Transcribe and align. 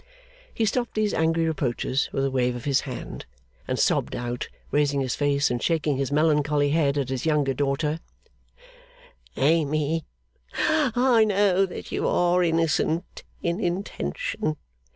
He 0.51 0.65
stopped 0.65 0.95
these 0.95 1.13
angry 1.13 1.45
reproaches 1.45 2.09
with 2.11 2.25
a 2.25 2.31
wave 2.31 2.55
of 2.55 2.65
his 2.65 2.81
hand, 2.89 3.27
and 3.67 3.77
sobbed 3.77 4.15
out, 4.15 4.49
raising 4.71 4.99
his 4.99 5.13
face 5.15 5.51
and 5.51 5.61
shaking 5.61 5.97
his 5.97 6.11
melancholy 6.11 6.71
head 6.71 6.97
at 6.97 7.09
his 7.09 7.23
younger 7.23 7.53
daughter, 7.53 7.99
'Amy, 9.37 10.03
I 10.95 11.23
know 11.23 11.67
that 11.67 11.91
you 11.91 12.07
are 12.07 12.41
innocent 12.43 13.21
in 13.43 13.59
intention. 13.59 14.57